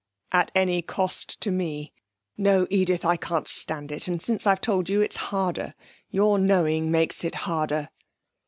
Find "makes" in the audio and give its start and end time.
6.89-7.23